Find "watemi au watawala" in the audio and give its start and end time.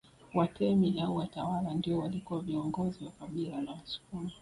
0.33-1.73